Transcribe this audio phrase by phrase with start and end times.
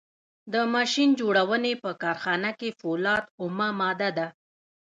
[0.53, 4.27] د ماشین جوړونې په کارخانه کې فولاد اومه ماده ده.